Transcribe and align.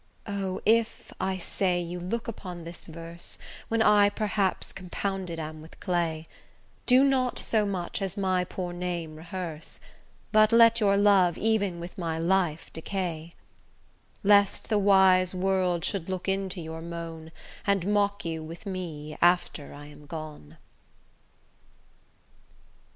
O 0.25 0.59
if, 0.65 1.13
I 1.21 1.37
say, 1.37 1.79
you 1.79 1.99
look 1.99 2.27
upon 2.27 2.63
this 2.63 2.85
verse, 2.85 3.37
When 3.67 3.83
I 3.83 4.09
perhaps 4.09 4.73
compounded 4.73 5.37
am 5.37 5.61
with 5.61 5.79
clay, 5.79 6.27
Do 6.87 7.03
not 7.03 7.37
so 7.37 7.67
much 7.67 8.01
as 8.01 8.17
my 8.17 8.43
poor 8.43 8.73
name 8.73 9.15
rehearse; 9.15 9.79
But 10.31 10.51
let 10.51 10.79
your 10.79 10.97
love 10.97 11.37
even 11.37 11.79
with 11.79 11.99
my 11.99 12.17
life 12.17 12.73
decay; 12.73 13.35
Lest 14.23 14.69
the 14.69 14.79
wise 14.79 15.35
world 15.35 15.85
should 15.85 16.09
look 16.09 16.27
into 16.27 16.59
your 16.61 16.81
moan, 16.81 17.31
And 17.67 17.93
mock 17.93 18.25
you 18.25 18.41
with 18.41 18.65
me 18.65 19.19
after 19.21 19.71
I 19.71 19.85
am 19.85 20.07
gone. 20.07 20.57